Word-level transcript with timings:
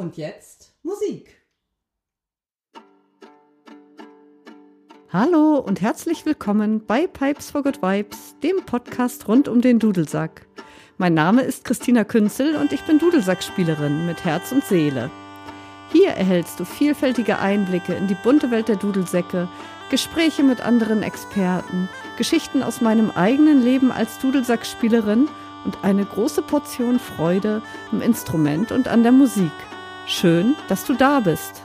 Und 0.00 0.16
jetzt 0.16 0.72
Musik. 0.82 1.44
Hallo 5.12 5.58
und 5.58 5.82
herzlich 5.82 6.24
willkommen 6.24 6.86
bei 6.86 7.06
Pipes 7.06 7.50
for 7.50 7.62
Good 7.62 7.82
Vibes, 7.82 8.34
dem 8.42 8.64
Podcast 8.64 9.28
rund 9.28 9.46
um 9.46 9.60
den 9.60 9.78
Dudelsack. 9.78 10.46
Mein 10.96 11.12
Name 11.12 11.42
ist 11.42 11.66
Christina 11.66 12.04
Künzel 12.04 12.56
und 12.56 12.72
ich 12.72 12.80
bin 12.84 12.98
Dudelsackspielerin 12.98 14.06
mit 14.06 14.24
Herz 14.24 14.52
und 14.52 14.64
Seele. 14.64 15.10
Hier 15.92 16.12
erhältst 16.12 16.58
du 16.58 16.64
vielfältige 16.64 17.38
Einblicke 17.38 17.92
in 17.92 18.06
die 18.08 18.16
bunte 18.24 18.50
Welt 18.50 18.68
der 18.68 18.76
Dudelsäcke, 18.76 19.50
Gespräche 19.90 20.42
mit 20.42 20.62
anderen 20.62 21.02
Experten, 21.02 21.90
Geschichten 22.16 22.62
aus 22.62 22.80
meinem 22.80 23.10
eigenen 23.10 23.62
Leben 23.62 23.92
als 23.92 24.18
Dudelsackspielerin 24.20 25.28
und 25.66 25.84
eine 25.84 26.06
große 26.06 26.40
Portion 26.40 26.98
Freude 26.98 27.60
am 27.92 28.00
Instrument 28.00 28.72
und 28.72 28.88
an 28.88 29.02
der 29.02 29.12
Musik. 29.12 29.52
Schön, 30.06 30.56
dass 30.68 30.84
du 30.84 30.94
da 30.94 31.20
bist. 31.20 31.62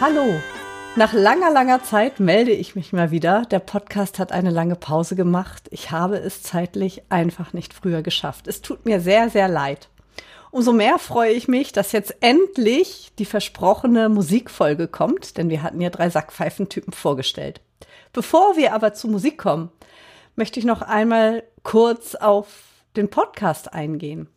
Hallo, 0.00 0.40
nach 0.94 1.12
langer, 1.12 1.50
langer 1.50 1.82
Zeit 1.82 2.20
melde 2.20 2.50
ich 2.50 2.74
mich 2.74 2.92
mal 2.92 3.10
wieder. 3.10 3.46
Der 3.50 3.60
Podcast 3.60 4.18
hat 4.18 4.30
eine 4.30 4.50
lange 4.50 4.74
Pause 4.74 5.16
gemacht. 5.16 5.68
Ich 5.70 5.90
habe 5.90 6.16
es 6.18 6.42
zeitlich 6.42 7.02
einfach 7.08 7.52
nicht 7.52 7.72
früher 7.72 8.02
geschafft. 8.02 8.46
Es 8.46 8.60
tut 8.60 8.84
mir 8.84 9.00
sehr, 9.00 9.30
sehr 9.30 9.48
leid. 9.48 9.88
Umso 10.52 10.74
mehr 10.74 10.98
freue 10.98 11.32
ich 11.32 11.48
mich, 11.48 11.72
dass 11.72 11.92
jetzt 11.92 12.14
endlich 12.20 13.10
die 13.18 13.24
versprochene 13.24 14.10
Musikfolge 14.10 14.86
kommt, 14.86 15.38
denn 15.38 15.48
wir 15.48 15.62
hatten 15.62 15.80
ja 15.80 15.88
drei 15.88 16.10
Sackpfeifentypen 16.10 16.92
vorgestellt. 16.92 17.62
Bevor 18.12 18.54
wir 18.58 18.74
aber 18.74 18.92
zur 18.92 19.10
Musik 19.10 19.38
kommen, 19.38 19.70
möchte 20.36 20.60
ich 20.60 20.66
noch 20.66 20.82
einmal 20.82 21.42
kurz 21.62 22.14
auf 22.14 22.48
den 22.96 23.08
Podcast 23.08 23.72
eingehen. 23.72 24.28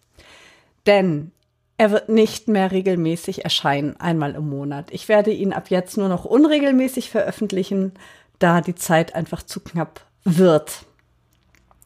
Denn 0.86 1.32
er 1.78 1.92
wird 1.92 2.08
nicht 2.08 2.48
mehr 2.48 2.72
regelmäßig 2.72 3.44
erscheinen, 3.44 4.00
einmal 4.00 4.36
im 4.36 4.48
Monat. 4.48 4.92
Ich 4.92 5.10
werde 5.10 5.32
ihn 5.32 5.52
ab 5.52 5.70
jetzt 5.70 5.98
nur 5.98 6.08
noch 6.08 6.24
unregelmäßig 6.24 7.10
veröffentlichen, 7.10 7.92
da 8.40 8.62
die 8.62 8.76
Zeit 8.76 9.16
einfach 9.16 9.44
zu 9.44 9.60
knapp 9.60 10.06
wird. 10.24 10.86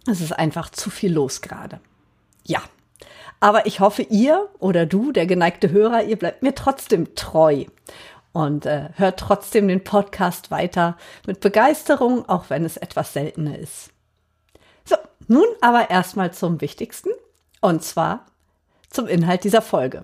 Es 0.05 0.21
ist 0.21 0.33
einfach 0.33 0.69
zu 0.69 0.91
viel 0.91 1.13
los 1.13 1.41
gerade. 1.41 1.79
Ja. 2.45 2.61
Aber 3.39 3.65
ich 3.65 3.79
hoffe, 3.79 4.01
ihr 4.03 4.49
oder 4.59 4.85
du, 4.85 5.11
der 5.11 5.25
geneigte 5.25 5.71
Hörer, 5.71 6.03
ihr 6.03 6.17
bleibt 6.17 6.43
mir 6.43 6.55
trotzdem 6.55 7.15
treu 7.15 7.65
und 8.33 8.65
äh, 8.65 8.89
hört 8.95 9.19
trotzdem 9.19 9.67
den 9.67 9.83
Podcast 9.83 10.51
weiter 10.51 10.97
mit 11.25 11.39
Begeisterung, 11.39 12.27
auch 12.27 12.49
wenn 12.49 12.65
es 12.65 12.77
etwas 12.77 13.13
seltener 13.13 13.57
ist. 13.57 13.91
So, 14.85 14.95
nun 15.27 15.47
aber 15.61 15.89
erstmal 15.89 16.33
zum 16.33 16.61
Wichtigsten. 16.61 17.09
Und 17.61 17.83
zwar 17.83 18.25
zum 18.89 19.07
Inhalt 19.07 19.43
dieser 19.43 19.61
Folge. 19.61 20.03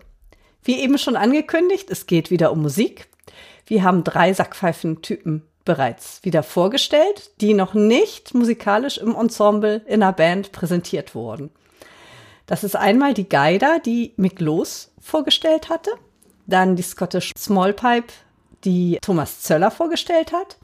Wie 0.63 0.79
eben 0.79 0.97
schon 0.97 1.15
angekündigt, 1.15 1.89
es 1.89 2.05
geht 2.05 2.31
wieder 2.31 2.51
um 2.51 2.61
Musik. 2.61 3.07
Wir 3.65 3.83
haben 3.83 4.03
drei 4.03 4.33
Sackpfeifentypen 4.33 5.43
bereits 5.63 6.23
wieder 6.23 6.43
vorgestellt, 6.43 7.31
die 7.41 7.53
noch 7.53 7.73
nicht 7.73 8.33
musikalisch 8.33 8.97
im 8.97 9.15
Ensemble 9.15 9.81
in 9.87 10.03
einer 10.03 10.13
Band 10.13 10.51
präsentiert 10.51 11.15
wurden. 11.15 11.49
Das 12.45 12.63
ist 12.63 12.75
einmal 12.75 13.13
die 13.13 13.27
Geider, 13.27 13.79
die 13.79 14.13
Mick 14.17 14.39
Loos 14.39 14.91
vorgestellt 14.99 15.69
hatte, 15.69 15.91
dann 16.45 16.75
die 16.75 16.83
Scottish 16.83 17.31
Smallpipe, 17.37 18.13
die 18.63 18.99
Thomas 19.01 19.41
Zöller 19.41 19.71
vorgestellt 19.71 20.31
hat 20.31 20.57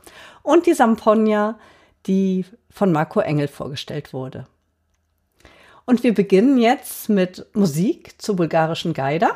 und 0.44 0.66
die 0.66 0.74
Samponia, 0.74 1.60
die 2.08 2.46
von 2.70 2.92
Marco 2.92 3.20
Engel 3.20 3.48
vorgestellt 3.48 4.14
wurde. 4.14 4.48
Und 5.86 6.04
wir 6.04 6.14
beginnen 6.14 6.58
jetzt 6.58 7.10
mit 7.10 7.46
Musik 7.54 8.22
zu 8.22 8.36
bulgarischen 8.36 8.94
Geider. 8.94 9.32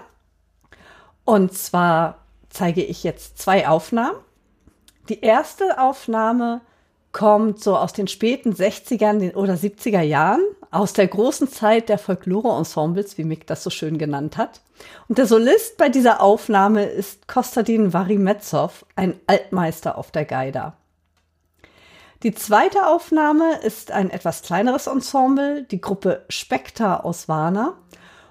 Und 1.25 1.53
zwar 1.53 2.19
zeige 2.49 2.83
ich 2.83 3.03
jetzt 3.03 3.39
zwei 3.39 3.67
Aufnahmen. 3.67 4.17
Die 5.09 5.21
erste 5.21 5.79
Aufnahme 5.79 6.61
kommt 7.11 7.63
so 7.63 7.77
aus 7.77 7.93
den 7.93 8.07
späten 8.07 8.53
60ern 8.53 9.33
oder 9.35 9.53
70er 9.53 10.01
Jahren, 10.01 10.41
aus 10.75 10.93
der 10.93 11.07
großen 11.07 11.47
Zeit 11.47 11.89
der 11.89 11.97
Folklore-Ensembles, 11.97 13.17
wie 13.17 13.23
Mick 13.23 13.47
das 13.47 13.63
so 13.63 13.69
schön 13.69 13.97
genannt 13.97 14.37
hat. 14.37 14.61
Und 15.07 15.17
der 15.17 15.25
Solist 15.25 15.77
bei 15.77 15.89
dieser 15.89 16.21
Aufnahme 16.21 16.83
ist 16.83 17.27
Kostadin 17.27 17.93
Varimetsov, 17.93 18.85
ein 18.95 19.19
Altmeister 19.25 19.97
auf 19.97 20.11
der 20.11 20.25
Geida. 20.25 20.75
Die 22.23 22.33
zweite 22.33 22.87
Aufnahme 22.87 23.57
ist 23.63 23.91
ein 23.91 24.09
etwas 24.09 24.41
kleineres 24.41 24.87
Ensemble, 24.87 25.63
die 25.63 25.79
Gruppe 25.79 26.25
Spectre 26.29 27.03
aus 27.05 27.29
Warna. 27.29 27.77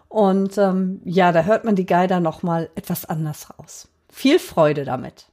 Und 0.09 0.59
ähm, 0.59 1.01
ja, 1.05 1.33
da 1.33 1.43
hört 1.43 1.65
man 1.65 1.77
die 1.77 1.87
Geider 1.87 2.21
noch 2.21 2.43
mal 2.43 2.71
etwas 2.75 3.05
anders 3.05 3.49
raus. 3.59 3.89
Viel 4.11 4.39
Freude 4.39 4.85
damit. 4.85 5.27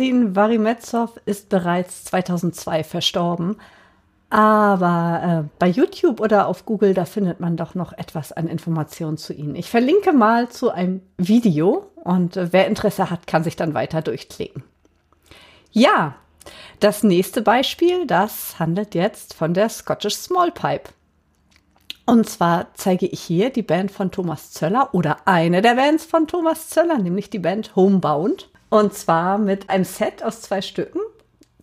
Konstantin 0.00 0.34
Varimetsov 0.34 1.20
ist 1.26 1.50
bereits 1.50 2.04
2002 2.04 2.84
verstorben. 2.84 3.56
Aber 4.30 5.44
äh, 5.44 5.48
bei 5.58 5.68
YouTube 5.68 6.20
oder 6.20 6.46
auf 6.46 6.64
Google, 6.64 6.94
da 6.94 7.04
findet 7.04 7.40
man 7.40 7.58
doch 7.58 7.74
noch 7.74 7.92
etwas 7.92 8.32
an 8.32 8.48
Informationen 8.48 9.18
zu 9.18 9.34
ihnen. 9.34 9.54
Ich 9.56 9.68
verlinke 9.68 10.14
mal 10.14 10.48
zu 10.48 10.70
einem 10.70 11.02
Video 11.18 11.90
und 11.96 12.38
äh, 12.38 12.50
wer 12.50 12.66
Interesse 12.66 13.10
hat, 13.10 13.26
kann 13.26 13.44
sich 13.44 13.56
dann 13.56 13.74
weiter 13.74 14.00
durchklicken. 14.00 14.62
Ja, 15.70 16.14
das 16.78 17.02
nächste 17.02 17.42
Beispiel, 17.42 18.06
das 18.06 18.58
handelt 18.58 18.94
jetzt 18.94 19.34
von 19.34 19.52
der 19.52 19.68
Scottish 19.68 20.16
Small 20.16 20.50
Pipe. 20.50 20.88
Und 22.06 22.26
zwar 22.26 22.68
zeige 22.72 23.04
ich 23.04 23.20
hier 23.20 23.50
die 23.50 23.62
Band 23.62 23.90
von 23.90 24.10
Thomas 24.10 24.50
Zöller 24.50 24.94
oder 24.94 25.18
eine 25.26 25.60
der 25.60 25.74
Bands 25.74 26.06
von 26.06 26.26
Thomas 26.26 26.70
Zöller, 26.70 26.96
nämlich 26.96 27.28
die 27.28 27.38
Band 27.38 27.76
Homebound. 27.76 28.49
Und 28.70 28.94
zwar 28.94 29.38
mit 29.38 29.68
einem 29.68 29.84
Set 29.84 30.22
aus 30.22 30.40
zwei 30.40 30.62
Stücken. 30.62 31.00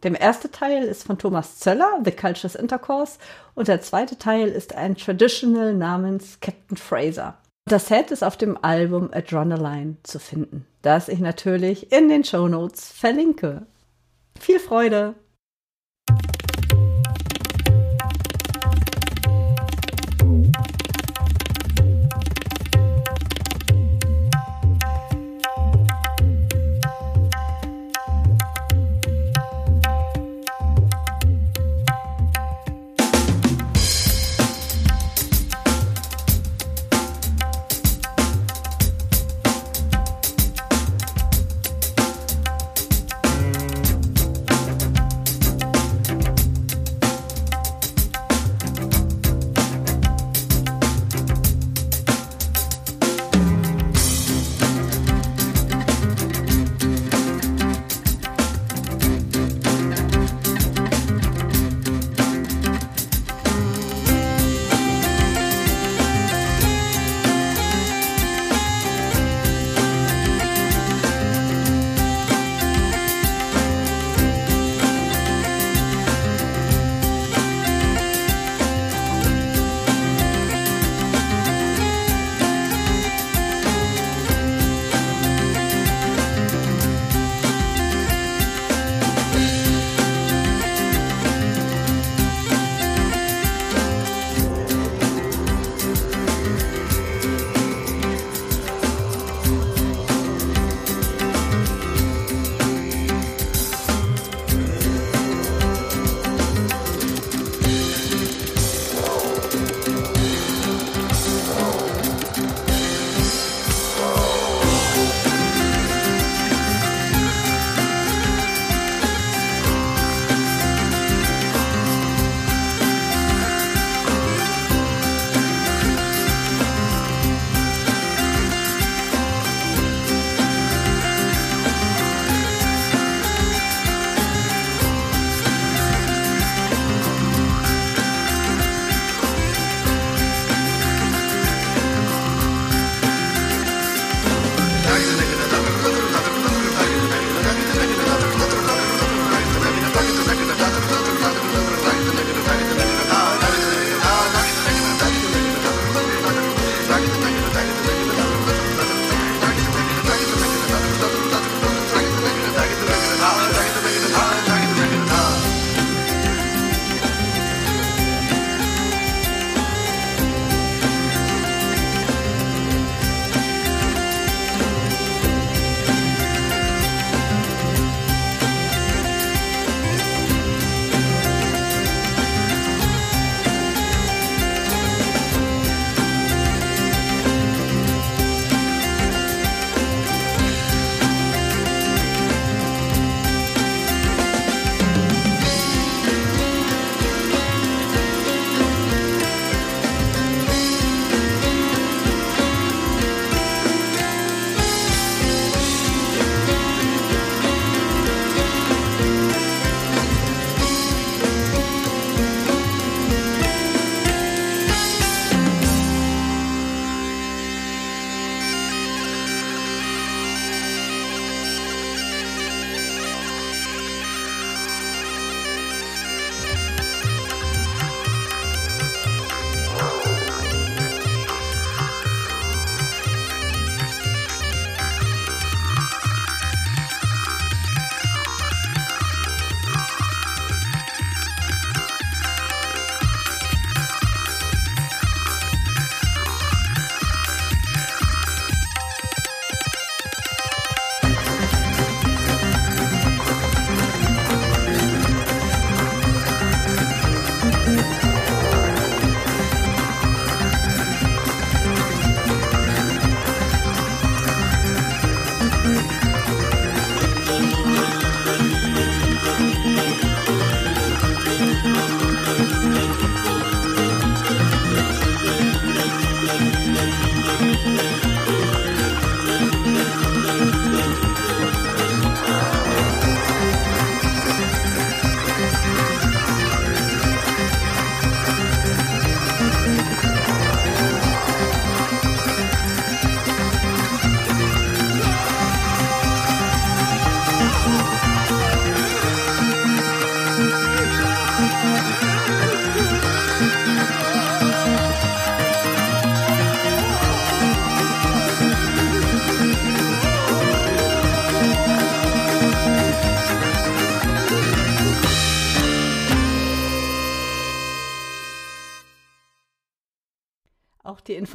Der 0.03 0.19
erste 0.19 0.51
Teil 0.51 0.83
ist 0.83 1.03
von 1.05 1.17
Thomas 1.17 1.57
Zöller, 1.57 2.01
The 2.03 2.11
Cultures 2.11 2.53
Intercourse, 2.53 3.17
und 3.55 3.67
der 3.67 3.81
zweite 3.81 4.17
Teil 4.17 4.49
ist 4.49 4.75
ein 4.75 4.95
Traditional 4.95 5.73
namens 5.73 6.39
Captain 6.39 6.77
Fraser. 6.77 7.37
Das 7.65 7.87
Set 7.87 8.11
ist 8.11 8.23
auf 8.23 8.37
dem 8.37 8.63
Album 8.63 9.09
Adrenaline 9.11 9.97
zu 10.03 10.19
finden, 10.19 10.67
das 10.83 11.09
ich 11.09 11.19
natürlich 11.19 11.91
in 11.91 12.09
den 12.09 12.23
Show 12.23 12.47
Notes 12.47 12.91
verlinke. 12.91 13.65
Viel 14.39 14.59
Freude! 14.59 15.15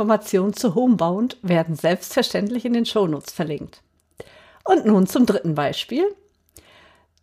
Informationen 0.03 0.53
zu 0.53 0.75
Homebound 0.75 1.37
werden 1.43 1.77
selbstverständlich 1.77 2.65
in 2.65 2.73
den 2.73 2.85
Shownotes 2.85 3.33
verlinkt. 3.33 3.83
Und 4.65 4.85
nun 4.85 5.07
zum 5.07 5.27
dritten 5.27 5.55
Beispiel. 5.55 6.05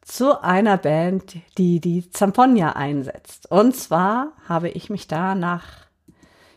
Zu 0.02 0.42
einer 0.42 0.78
Band, 0.78 1.36
die 1.58 1.82
die 1.82 2.10
Zamponia 2.10 2.78
einsetzt. 2.78 3.52
Und 3.52 3.76
zwar 3.76 4.32
habe 4.48 4.70
ich 4.70 4.90
mich 4.90 5.08
da 5.08 5.36
nach 5.36 5.66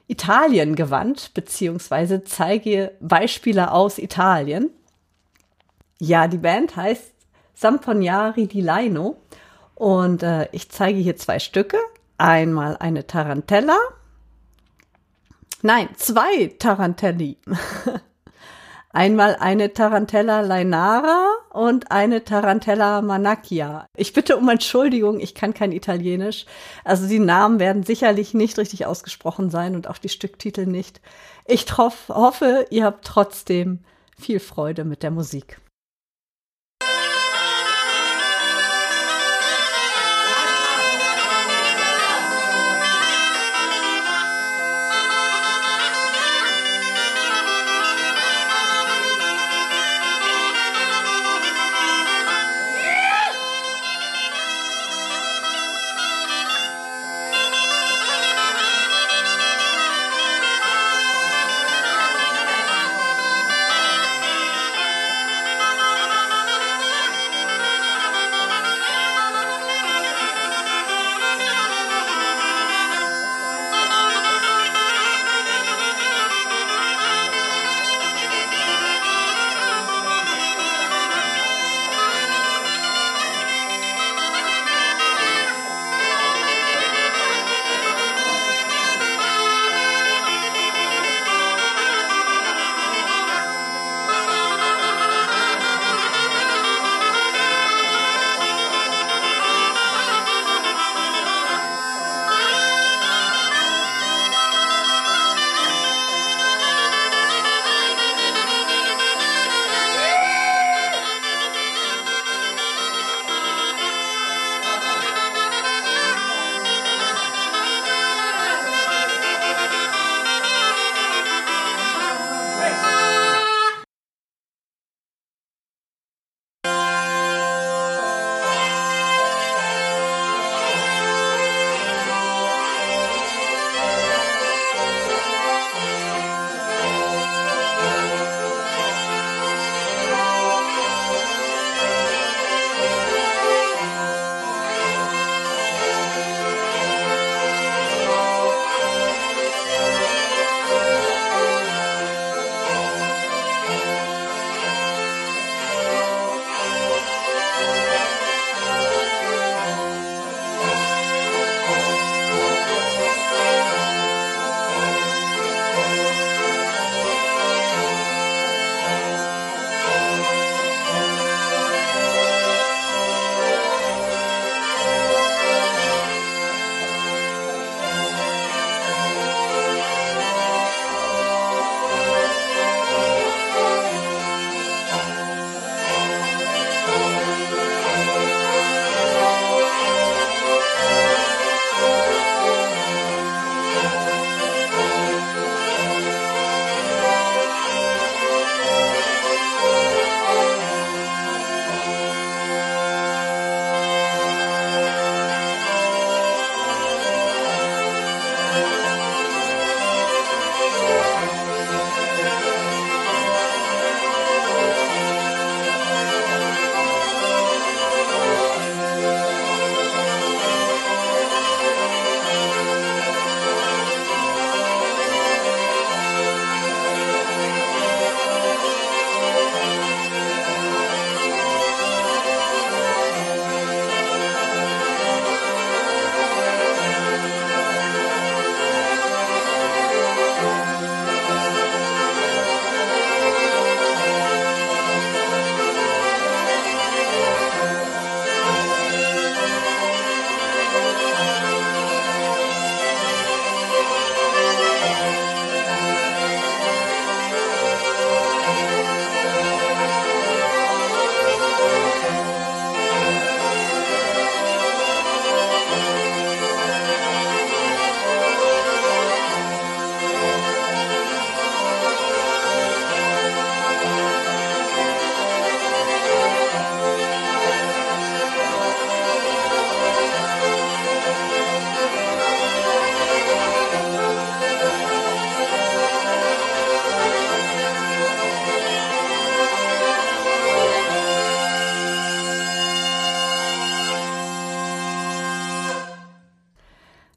Italien 0.07 0.76
gewandt, 0.76 1.35
beziehungsweise 1.35 2.23
zeige 2.23 2.93
Beispiele 3.00 3.73
aus 3.73 3.99
Italien. 3.99 4.71
Ja, 5.99 6.29
die 6.29 6.38
Band 6.38 6.76
heißt 6.76 7.12
Zampognari 7.55 8.47
di 8.47 8.61
Laino 8.61 9.17
und 9.75 10.23
äh, 10.23 10.49
ich 10.52 10.71
zeige 10.71 11.00
hier 11.00 11.17
zwei 11.17 11.41
Stücke. 11.41 11.79
Einmal 12.17 12.76
eine 12.76 13.09
Tarantella. 13.09 13.76
Nein, 15.64 15.88
zwei 15.97 16.49
Tarantelli. 16.59 17.38
Einmal 18.90 19.37
eine 19.37 19.73
Tarantella 19.73 20.40
Lainara 20.40 21.28
und 21.50 21.92
eine 21.92 22.25
Tarantella 22.25 23.00
Manacchia. 23.00 23.87
Ich 23.97 24.12
bitte 24.12 24.37
um 24.37 24.49
Entschuldigung, 24.49 25.21
ich 25.21 25.35
kann 25.37 25.54
kein 25.54 25.71
Italienisch. 25.71 26.47
Also 26.85 27.07
die 27.07 27.21
Namen 27.21 27.61
werden 27.61 27.85
sicherlich 27.85 28.35
nicht 28.35 28.59
richtig 28.59 28.85
ausgesprochen 28.85 29.50
sein 29.50 29.76
und 29.76 29.88
auch 29.88 29.99
die 29.99 30.11
Stücktitel 30.11 30.66
nicht. 30.66 31.00
Ich 31.47 31.64
hoffe, 31.78 32.66
ihr 32.71 32.85
habt 32.85 33.07
trotzdem 33.07 33.85
viel 34.19 34.40
Freude 34.40 34.85
mit 34.85 35.04
der 35.04 35.12
Musik. 35.12 35.59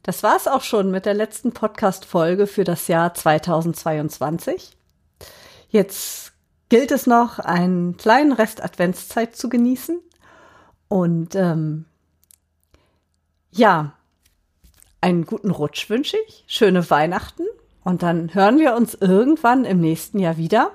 Das 0.06 0.22
war's 0.22 0.48
auch 0.48 0.62
schon 0.62 0.92
mit 0.92 1.08
der 1.08 1.16
letzten 1.16 1.52
Podcast-Folge 1.52 2.46
für 2.46 2.64
das 2.64 2.88
Jahr 2.88 3.16
2022. 3.16 4.78
Jetzt 5.70 6.34
gilt 6.70 6.92
es 6.92 7.08
noch, 7.08 7.40
einen 7.40 7.98
kleinen 7.98 8.32
Rest 8.32 8.64
Adventszeit 8.64 9.36
zu 9.36 9.50
genießen. 9.50 10.00
Und 10.90 11.34
ähm, 11.34 11.86
ja, 13.50 13.94
einen 15.02 15.26
guten 15.26 15.50
Rutsch 15.50 15.90
wünsche 15.90 16.18
ich, 16.28 16.44
schöne 16.46 16.88
Weihnachten 16.92 17.48
und 17.84 18.04
dann 18.04 18.32
hören 18.36 18.60
wir 18.60 18.76
uns 18.76 18.94
irgendwann 18.94 19.66
im 19.66 19.80
nächsten 19.80 20.20
Jahr 20.20 20.38
wieder. 20.38 20.70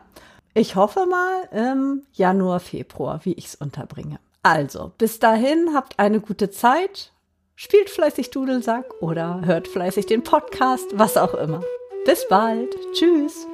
Ich 0.55 0.75
hoffe 0.75 1.07
mal 1.07 1.45
im 1.53 2.03
Januar, 2.14 2.59
Februar, 2.59 3.21
wie 3.23 3.35
ich 3.35 3.47
es 3.47 3.55
unterbringe. 3.55 4.19
Also, 4.43 4.90
bis 4.99 5.21
dahin, 5.21 5.71
habt 5.73 6.01
eine 6.01 6.19
gute 6.19 6.51
Zeit, 6.51 7.12
spielt 7.61 7.90
fleißig 7.90 8.31
Dudelsack 8.31 9.03
oder 9.03 9.42
hört 9.44 9.68
fleißig 9.68 10.07
den 10.07 10.23
Podcast, 10.23 10.87
was 10.94 11.18
auch 11.18 11.35
immer. 11.35 11.62
Bis 12.07 12.27
bald. 12.27 12.75
Tschüss. 12.94 13.46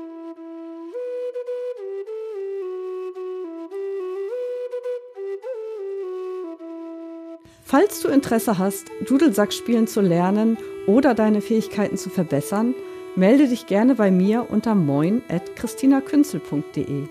Falls 7.65 8.01
du 8.01 8.07
Interesse 8.07 8.59
hast, 8.59 8.87
Dudelsack 9.09 9.53
spielen 9.53 9.89
zu 9.89 10.01
lernen 10.01 10.57
oder 10.87 11.15
deine 11.15 11.41
Fähigkeiten 11.41 11.97
zu 11.97 12.09
verbessern, 12.09 12.77
melde 13.17 13.49
dich 13.49 13.67
gerne 13.67 13.97
bei 13.97 14.13
mir 14.13 14.47
unter 14.49 14.77
moin.christinakünzel.de. 14.77 17.09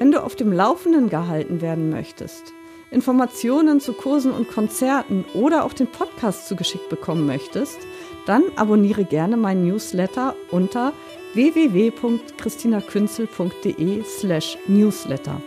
Wenn 0.00 0.10
du 0.10 0.20
auf 0.20 0.34
dem 0.34 0.52
Laufenden 0.52 1.10
gehalten 1.10 1.60
werden 1.60 1.90
möchtest, 1.90 2.52
Informationen 2.92 3.80
zu 3.80 3.94
Kursen 3.94 4.32
und 4.32 4.48
Konzerten 4.48 5.24
oder 5.34 5.64
auch 5.64 5.72
den 5.72 5.86
Podcast 5.86 6.46
zugeschickt 6.46 6.90
bekommen 6.90 7.24
möchtest, 7.26 7.78
dann 8.26 8.42
abonniere 8.56 9.04
gerne 9.04 9.36
meinen 9.36 9.66
Newsletter 9.66 10.34
unter 10.50 10.92
www.christinakünzel.de 11.34 14.02
slash 14.04 14.58
newsletter. 14.66 15.40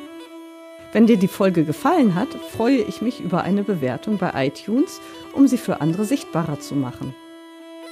Wenn 0.91 1.08
dir 1.08 1.17
die 1.17 1.27
Folge 1.27 1.65
gefallen 1.65 2.13
hat, 2.15 2.29
freue 2.55 2.77
ich 2.77 3.01
mich 3.01 3.21
über 3.21 3.43
eine 3.43 3.63
Bewertung 3.63 4.17
bei 4.17 4.47
iTunes, 4.47 5.01
um 5.34 5.47
sie 5.47 5.58
für 5.58 5.81
andere 5.81 6.05
sichtbarer 6.05 6.60
zu 6.60 6.75
machen. 6.75 7.15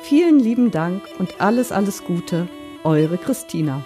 Vielen 0.01 0.39
lieben 0.39 0.71
Dank 0.71 1.03
und 1.19 1.39
alles, 1.39 1.71
alles 1.71 2.03
Gute, 2.05 2.47
eure 2.83 3.17
Christina. 3.17 3.85